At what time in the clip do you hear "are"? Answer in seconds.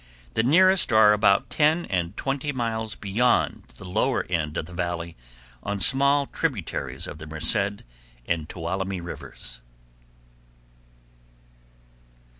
0.91-1.13